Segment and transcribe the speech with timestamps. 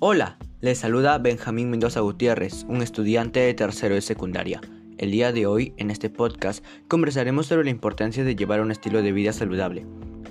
[0.00, 4.60] Hola, les saluda Benjamín Mendoza Gutiérrez, un estudiante de tercero de secundaria.
[4.96, 9.02] El día de hoy, en este podcast, conversaremos sobre la importancia de llevar un estilo
[9.02, 9.86] de vida saludable.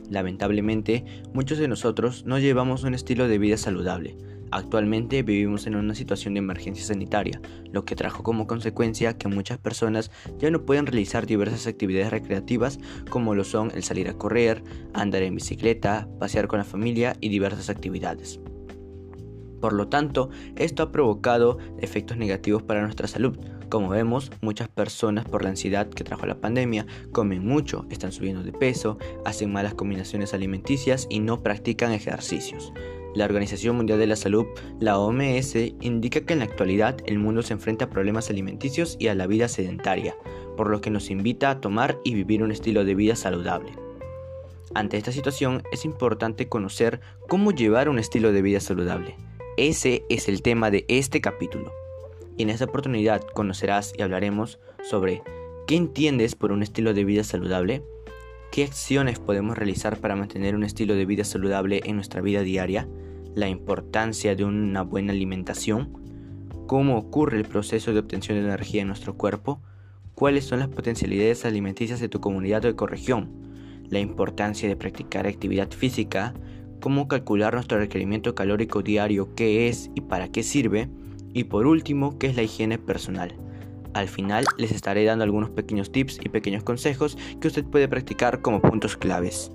[0.09, 1.04] Lamentablemente,
[1.34, 4.16] muchos de nosotros no llevamos un estilo de vida saludable.
[4.52, 9.57] Actualmente vivimos en una situación de emergencia sanitaria, lo que trajo como consecuencia que muchas
[9.57, 12.79] personas ya no pueden realizar diversas actividades recreativas
[13.09, 14.63] como lo son el salir a correr,
[14.93, 18.39] andar en bicicleta, pasear con la familia y diversas actividades.
[19.61, 23.38] Por lo tanto, esto ha provocado efectos negativos para nuestra salud.
[23.70, 28.43] Como vemos, muchas personas por la ansiedad que trajo la pandemia comen mucho, están subiendo
[28.43, 32.72] de peso, hacen malas combinaciones alimenticias y no practican ejercicios.
[33.14, 34.45] La Organización Mundial de la Salud,
[34.80, 39.08] la OMS, indica que en la actualidad el mundo se enfrenta a problemas alimenticios y
[39.08, 40.16] a la vida sedentaria,
[40.56, 43.72] por lo que nos invita a tomar y vivir un estilo de vida saludable.
[44.76, 49.16] Ante esta situación es importante conocer cómo llevar un estilo de vida saludable.
[49.58, 51.73] Ese es el tema de este capítulo.
[52.38, 55.23] En esta oportunidad conocerás y hablaremos sobre
[55.66, 57.81] qué entiendes por un estilo de vida saludable,
[58.52, 62.88] qué acciones podemos realizar para mantener un estilo de vida saludable en nuestra vida diaria,
[63.33, 65.91] la importancia de una buena alimentación,
[66.67, 69.63] cómo ocurre el proceso de obtención de energía en nuestro cuerpo,
[70.13, 73.31] cuáles son las potencialidades alimenticias de tu comunidad o ecorregión,
[73.89, 76.35] la importancia de practicar actividad física,
[76.80, 80.89] cómo calcular nuestro requerimiento calórico diario, qué es y para qué sirve,
[81.34, 83.36] y por último, qué es la higiene personal.
[83.94, 88.42] Al final les estaré dando algunos pequeños tips y pequeños consejos que usted puede practicar
[88.42, 89.52] como puntos claves.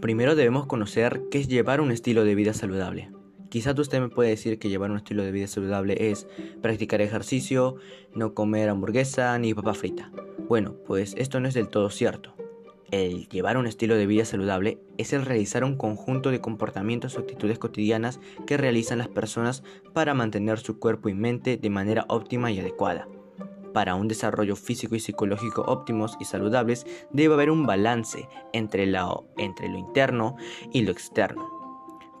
[0.00, 3.10] Primero debemos conocer qué es llevar un estilo de vida saludable.
[3.48, 6.26] Quizás usted me puede decir que llevar un estilo de vida saludable es
[6.60, 7.76] practicar ejercicio,
[8.14, 10.12] no comer hamburguesa ni papa frita.
[10.48, 12.34] Bueno, pues esto no es del todo cierto.
[12.90, 17.20] El llevar un estilo de vida saludable es el realizar un conjunto de comportamientos o
[17.20, 19.62] actitudes cotidianas que realizan las personas
[19.94, 23.08] para mantener su cuerpo y mente de manera óptima y adecuada.
[23.72, 28.90] Para un desarrollo físico y psicológico óptimos y saludables debe haber un balance entre,
[29.36, 30.36] entre lo interno
[30.72, 31.57] y lo externo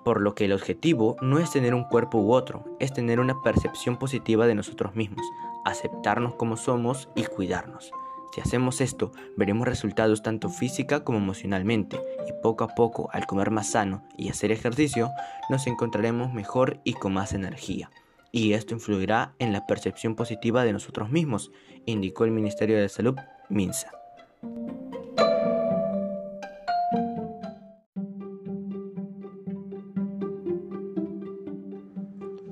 [0.04, 3.40] por lo que el objetivo no es tener un cuerpo u otro, es tener una
[3.42, 5.24] percepción positiva de nosotros mismos,
[5.64, 7.92] aceptarnos como somos y cuidarnos.
[8.34, 13.50] Si hacemos esto, veremos resultados tanto física como emocionalmente, y poco a poco, al comer
[13.50, 15.10] más sano y hacer ejercicio,
[15.48, 17.90] nos encontraremos mejor y con más energía.
[18.30, 21.50] Y esto influirá en la percepción positiva de nosotros mismos,
[21.86, 23.16] indicó el Ministerio de Salud,
[23.48, 23.90] MINSA.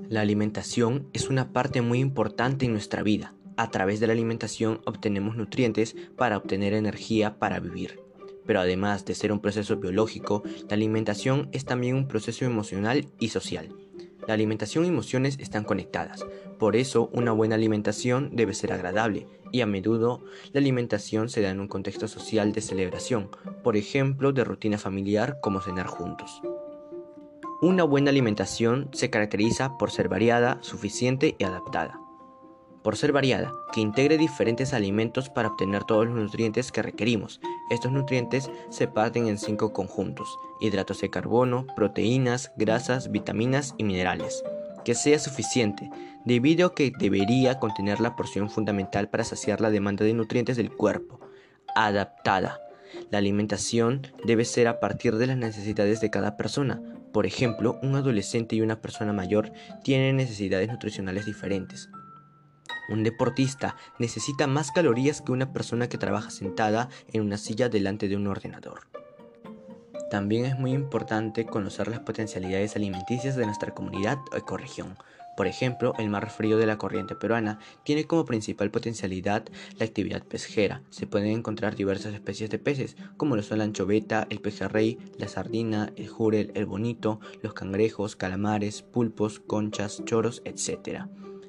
[0.09, 3.35] La alimentación es una parte muy importante en nuestra vida.
[3.57, 7.99] A través de la alimentación obtenemos nutrientes para obtener energía para vivir.
[8.47, 13.31] Pero además de ser un proceso biológico, la alimentación es también un proceso emocional y
[13.31, 13.75] social.
[14.29, 16.25] La alimentación y emociones están conectadas,
[16.59, 21.51] por eso una buena alimentación debe ser agradable y a menudo la alimentación se da
[21.51, 23.31] en un contexto social de celebración,
[23.63, 26.43] por ejemplo de rutina familiar como cenar juntos.
[27.63, 31.99] Una buena alimentación se caracteriza por ser variada, suficiente y adaptada.
[32.83, 37.41] Por ser variada, que integre diferentes alimentos para obtener todos los nutrientes que requerimos.
[37.71, 40.29] Estos nutrientes se parten en cinco conjuntos,
[40.61, 44.45] hidratos de carbono, proteínas, grasas, vitaminas y minerales.
[44.85, 45.89] Que sea suficiente,
[46.27, 50.71] debido a que debería contener la porción fundamental para saciar la demanda de nutrientes del
[50.71, 51.21] cuerpo.
[51.75, 52.61] Adaptada.
[53.11, 57.95] La alimentación debe ser a partir de las necesidades de cada persona, por ejemplo, un
[57.95, 59.51] adolescente y una persona mayor
[59.83, 61.89] tienen necesidades nutricionales diferentes.
[62.91, 68.09] Un deportista necesita más calorías que una persona que trabaja sentada en una silla delante
[68.09, 68.81] de un ordenador.
[70.11, 74.99] También es muy importante conocer las potencialidades alimenticias de nuestra comunidad o ecorregión,
[75.37, 79.45] por ejemplo, el mar frío de la corriente peruana tiene como principal potencialidad
[79.79, 80.83] la actividad pesquera.
[80.91, 85.29] Se pueden encontrar diversas especies de peces, como lo son la anchoveta, el pejerrey, la
[85.29, 91.03] sardina, el jurel, el bonito, los cangrejos, calamares, pulpos, conchas, choros, etc.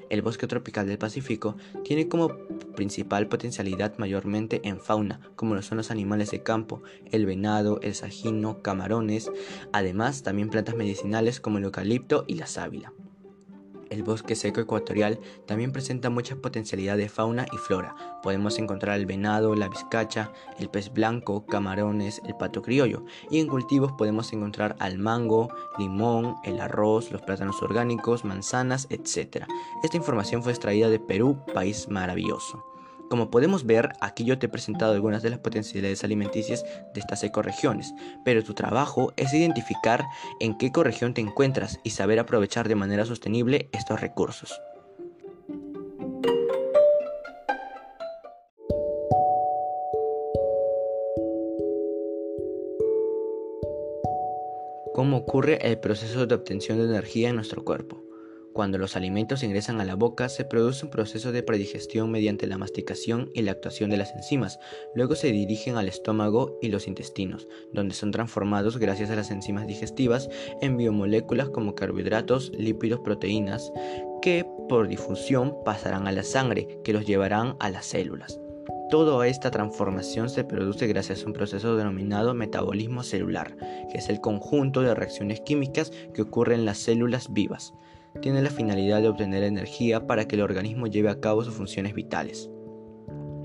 [0.10, 2.30] El bosque tropical del Pacífico tiene como
[2.76, 6.82] principal potencialidad mayormente en fauna, como lo son los animales de campo,
[7.12, 9.32] el venado, el sajino, camarones,
[9.74, 12.94] además también plantas medicinales como el eucalipto y la sábila.
[13.90, 17.96] El bosque seco ecuatorial también presenta muchas potencialidades de fauna y flora.
[18.22, 23.06] Podemos encontrar el venado, la vizcacha, el pez blanco, camarones, el pato criollo.
[23.30, 29.46] Y en cultivos podemos encontrar al mango, limón, el arroz, los plátanos orgánicos, manzanas, etc.
[29.84, 32.77] Esta información fue extraída de Perú, país maravilloso.
[33.10, 37.24] Como podemos ver, aquí yo te he presentado algunas de las potencialidades alimenticias de estas
[37.24, 37.94] ecorregiones,
[38.26, 40.04] pero tu trabajo es identificar
[40.42, 44.62] en qué ecorregión te encuentras y saber aprovechar de manera sostenible estos recursos.
[54.94, 58.07] ¿Cómo ocurre el proceso de obtención de energía en nuestro cuerpo?
[58.58, 62.58] Cuando los alimentos ingresan a la boca, se produce un proceso de predigestión mediante la
[62.58, 64.60] masticación y la actuación de las enzimas.
[64.96, 69.68] Luego se dirigen al estómago y los intestinos, donde son transformados gracias a las enzimas
[69.68, 70.28] digestivas
[70.60, 73.72] en biomoléculas como carbohidratos, lípidos, proteínas,
[74.24, 78.42] que por difusión pasarán a la sangre, que los llevarán a las células.
[78.90, 83.56] Toda esta transformación se produce gracias a un proceso denominado metabolismo celular,
[83.92, 87.76] que es el conjunto de reacciones químicas que ocurren en las células vivas
[88.22, 91.94] tiene la finalidad de obtener energía para que el organismo lleve a cabo sus funciones
[91.94, 92.50] vitales.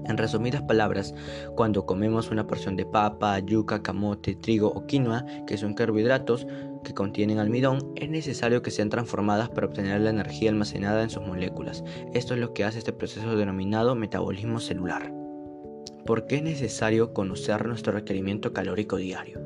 [0.04, 1.14] En resumidas palabras,
[1.54, 6.46] cuando comemos una porción de papa, yuca, camote, trigo o quinoa, que son carbohidratos
[6.82, 11.24] que contienen almidón, es necesario que sean transformadas para obtener la energía almacenada en sus
[11.24, 11.84] moléculas.
[12.14, 15.12] Esto es lo que hace este proceso denominado metabolismo celular.
[16.04, 19.40] ¿Por qué es necesario conocer nuestro requerimiento calórico diario?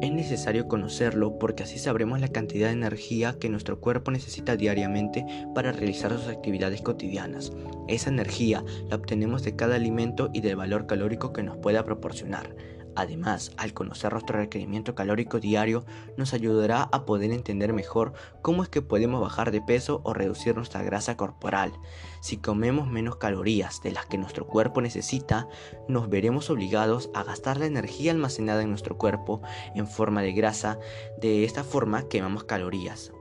[0.00, 5.26] Es necesario conocerlo porque así sabremos la cantidad de energía que nuestro cuerpo necesita diariamente
[5.54, 7.52] para realizar sus actividades cotidianas.
[7.86, 12.56] Esa energía la obtenemos de cada alimento y del valor calórico que nos pueda proporcionar.
[12.96, 15.84] Además, al conocer nuestro requerimiento calórico diario,
[16.16, 20.56] nos ayudará a poder entender mejor cómo es que podemos bajar de peso o reducir
[20.56, 21.72] nuestra grasa corporal.
[22.20, 25.48] Si comemos menos calorías de las que nuestro cuerpo necesita,
[25.88, 29.40] nos veremos obligados a gastar la energía almacenada en nuestro cuerpo
[29.74, 30.78] en forma de grasa.
[31.20, 33.12] De esta forma quemamos calorías,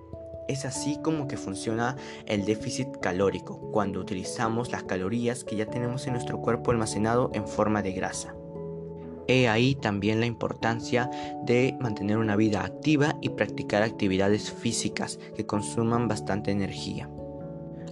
[0.49, 1.95] es así como que funciona
[2.25, 7.47] el déficit calórico, cuando utilizamos las calorías que ya tenemos en nuestro cuerpo almacenado en
[7.47, 8.38] forma de grasa.
[9.29, 11.07] He ahí también la importancia
[11.43, 17.07] de mantener una vida activa y practicar actividades físicas que consuman bastante energía.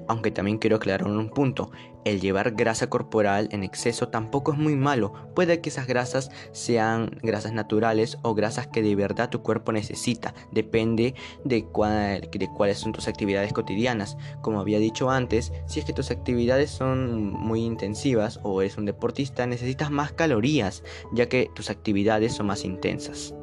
[0.07, 1.69] Aunque también quiero aclarar un punto,
[2.09, 7.11] el llevar grasa corporal en exceso tampoco es muy malo, puede que esas grasas sean
[7.21, 13.07] grasas naturales o grasas que de verdad tu cuerpo necesita, depende de, cuáles son tus
[13.07, 14.17] actividades cotidianas.
[14.41, 18.85] Como había dicho antes, si es que tus actividades son muy intensivas o eres un
[18.85, 20.83] deportista, necesitas más calorías,
[21.13, 23.33] ya que tus actividades son más intensas.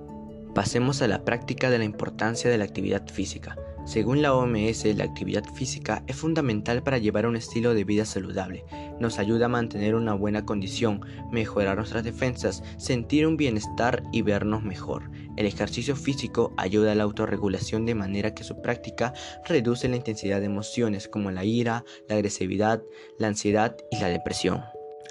[0.54, 3.56] Pasemos a la práctica de la importancia de la actividad física.
[3.84, 8.64] Según la OMS, la actividad física es fundamental para llevar un estilo de vida saludable.
[8.98, 14.64] Nos ayuda a mantener una buena condición, mejorar nuestras defensas, sentir un bienestar y vernos
[14.64, 15.10] mejor.
[15.36, 19.12] El ejercicio físico ayuda a la autorregulación de manera que su práctica
[19.46, 22.82] reduce la intensidad de emociones como la ira, la agresividad,
[23.18, 24.62] la ansiedad y la depresión.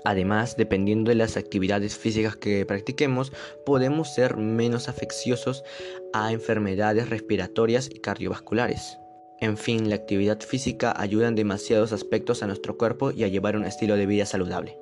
[0.06, 3.32] Además, dependiendo de las actividades físicas que practiquemos,
[3.66, 5.64] podemos ser menos afecciosos
[6.12, 8.98] a enfermedades respiratorias y cardiovasculares.
[9.40, 13.56] En fin, la actividad física ayuda en demasiados aspectos a nuestro cuerpo y a llevar
[13.56, 14.78] un estilo de vida saludable.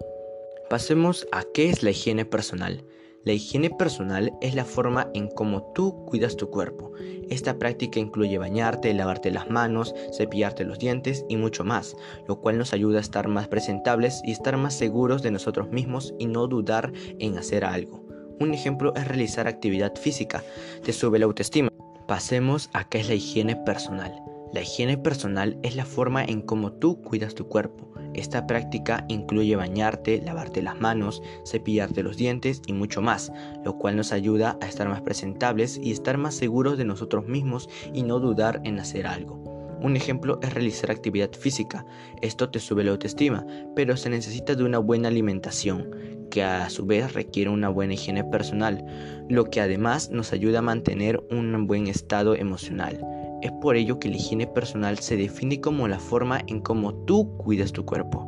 [0.69, 2.83] Pasemos a qué es la higiene personal.
[3.23, 6.91] La higiene personal es la forma en cómo tú cuidas tu cuerpo.
[7.29, 11.95] Esta práctica incluye bañarte, lavarte las manos, cepillarte los dientes y mucho más,
[12.27, 16.15] lo cual nos ayuda a estar más presentables y estar más seguros de nosotros mismos
[16.17, 18.03] y no dudar en hacer algo.
[18.39, 20.43] Un ejemplo es realizar actividad física,
[20.83, 21.69] te sube la autoestima.
[22.07, 24.19] Pasemos a qué es la higiene personal.
[24.51, 27.90] La higiene personal es la forma en cómo tú cuidas tu cuerpo.
[28.13, 33.31] Esta práctica incluye bañarte, lavarte las manos, cepillarte los dientes y mucho más,
[33.63, 37.69] lo cual nos ayuda a estar más presentables y estar más seguros de nosotros mismos
[37.93, 39.41] y no dudar en hacer algo.
[39.81, 41.85] Un ejemplo es realizar actividad física.
[42.21, 45.89] Esto te sube la autoestima, pero se necesita de una buena alimentación,
[46.29, 48.85] que a su vez requiere una buena higiene personal,
[49.27, 52.99] lo que además nos ayuda a mantener un buen estado emocional.
[53.41, 57.35] Es por ello que la higiene personal se define como la forma en cómo tú
[57.37, 58.27] cuidas tu cuerpo.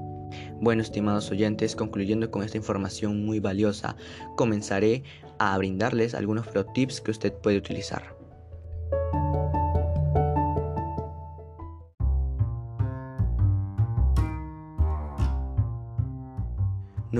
[0.60, 3.96] Bueno, estimados oyentes, concluyendo con esta información muy valiosa,
[4.36, 5.04] comenzaré
[5.38, 8.13] a brindarles algunos pro tips que usted puede utilizar.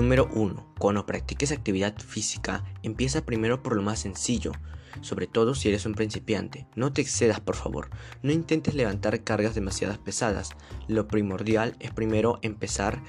[0.04, 0.74] Número 1.
[0.78, 4.52] Cuando practiques actividad física, empieza primero por lo más sencillo,
[5.00, 6.66] sobre todo si eres un principiante.
[6.76, 7.88] No te excedas, por favor.
[8.22, 10.50] No intentes levantar cargas demasiado pesadas.
[10.88, 13.02] Lo primordial es primero empezar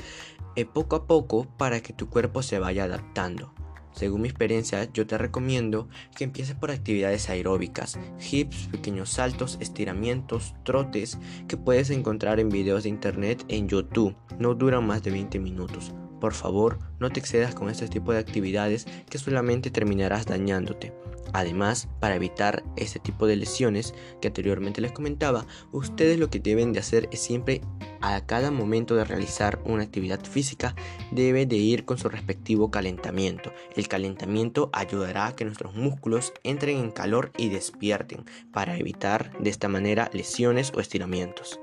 [0.55, 3.53] eh, poco a poco para que tu cuerpo se vaya adaptando.
[3.91, 7.99] Según mi experiencia, yo te recomiendo que empieces por actividades aeróbicas,
[8.31, 11.17] hips, pequeños saltos, estiramientos, trotes
[11.49, 14.15] que puedes encontrar en videos de internet en YouTube.
[14.39, 15.93] No duran más de 20 minutos.
[16.25, 20.91] Por favor, no te excedas con este tipo de actividades que solamente terminarás dañándote.
[21.33, 26.73] Además, para evitar este tipo de lesiones que anteriormente les comentaba, ustedes lo que deben
[26.73, 27.61] de hacer es siempre
[28.01, 30.73] a cada momento de realizar una actividad física
[31.11, 33.53] debe de ir con su respectivo calentamiento.
[33.75, 39.51] El calentamiento ayudará a que nuestros músculos entren en calor y despierten para evitar de
[39.51, 41.59] esta manera lesiones o estiramientos.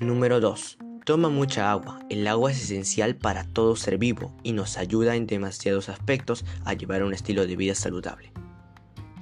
[0.00, 0.78] Número 2.
[1.06, 2.00] Toma mucha agua.
[2.10, 6.72] El agua es esencial para todo ser vivo y nos ayuda en demasiados aspectos a
[6.74, 8.32] llevar un estilo de vida saludable.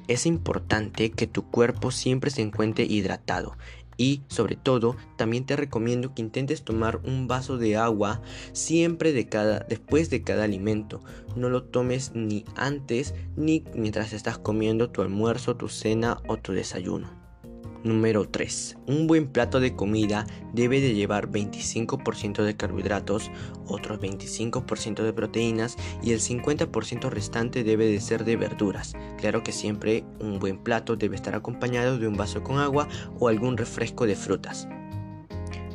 [0.09, 3.59] Es importante que tu cuerpo siempre se encuentre hidratado
[3.99, 8.23] y sobre todo también te recomiendo que intentes tomar un vaso de agua
[8.55, 11.03] siempre de cada después de cada alimento.
[11.37, 16.53] No lo tomes ni antes ni mientras estás comiendo tu almuerzo, tu cena o tu
[16.53, 17.24] desayuno.
[17.85, 18.79] Número 3.
[18.87, 23.31] Un buen plato de comida debe de llevar 25% de carbohidratos,
[23.67, 28.95] otros 25% de proteínas y el 50% restante debe de ser de verduras.
[29.19, 32.89] Claro que siempre un buen plato debe estar acompañado de un vaso con agua
[33.21, 34.67] o algún refresco de frutas.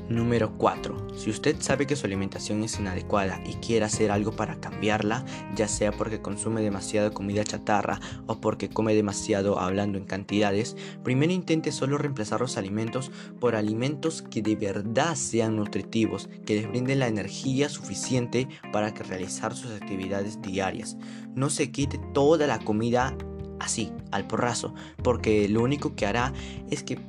[0.10, 1.16] Número 4.
[1.16, 5.24] Si usted sabe que su alimentación es inadecuada y quiere hacer algo para cambiarla,
[5.56, 11.32] ya sea porque consume demasiada comida chatarra o porque come demasiado hablando en cantidades, primero
[11.32, 17.00] intente solo reemplazar los alimentos por alimentos que de verdad sean nutritivos, que les brinden
[17.00, 20.98] la energía suficiente para realizar sus actividades diarias.
[21.36, 23.16] No se quite toda la comida
[23.60, 24.74] así, al porrazo,
[25.04, 26.34] porque lo único que hará
[26.70, 27.00] es que,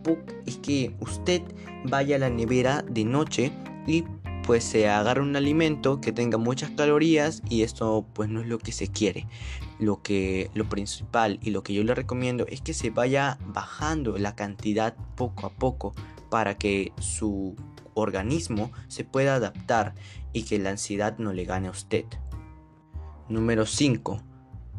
[0.47, 1.43] es que usted
[1.85, 3.53] vaya a la nevera de noche
[3.87, 4.05] y
[4.47, 8.59] pues se agarre un alimento que tenga muchas calorías y esto pues no es lo
[8.59, 9.27] que se quiere.
[9.79, 14.19] Lo que lo principal y lo que yo le recomiendo es que se vaya bajando
[14.19, 15.95] la cantidad poco a poco
[16.31, 17.55] para que su
[17.95, 19.95] organismo se pueda adaptar
[20.33, 22.07] y que la ansiedad no le gane a usted.
[23.29, 24.30] Número 5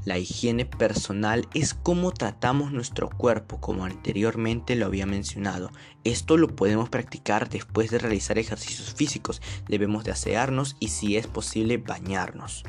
[0.03, 5.71] la higiene personal es cómo tratamos nuestro cuerpo, como anteriormente lo había mencionado.
[6.03, 9.41] Esto lo podemos practicar después de realizar ejercicios físicos.
[9.67, 12.63] Debemos de asearnos y si es posible bañarnos.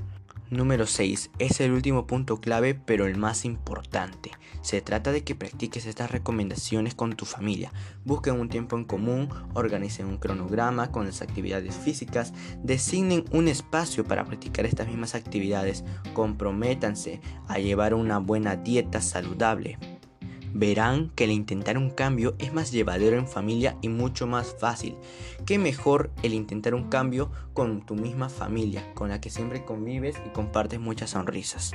[0.51, 1.31] Número 6.
[1.39, 4.33] Es el último punto clave pero el más importante.
[4.63, 7.73] Se trata de que practiques estas recomendaciones con tu familia.
[8.05, 14.05] Busquen un tiempo en común, organicen un cronograma con las actividades físicas, designen un espacio
[14.05, 19.79] para practicar estas mismas actividades, comprométanse a llevar una buena dieta saludable
[20.55, 24.97] verán que el intentar un cambio es más llevadero en familia y mucho más fácil.
[25.47, 30.17] Qué mejor el intentar un cambio con tu misma familia, con la que siempre convives
[30.27, 31.73] y compartes muchas sonrisas.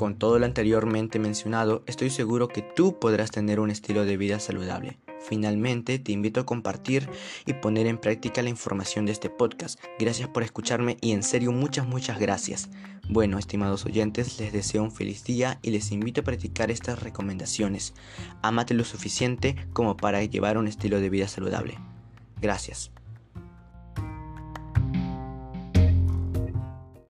[0.00, 4.40] Con todo lo anteriormente mencionado, estoy seguro que tú podrás tener un estilo de vida
[4.40, 4.98] saludable.
[5.20, 7.06] Finalmente, te invito a compartir
[7.44, 9.78] y poner en práctica la información de este podcast.
[9.98, 12.70] Gracias por escucharme y en serio muchas, muchas gracias.
[13.10, 17.92] Bueno, estimados oyentes, les deseo un feliz día y les invito a practicar estas recomendaciones.
[18.40, 21.76] Amate lo suficiente como para llevar un estilo de vida saludable.
[22.40, 22.90] Gracias.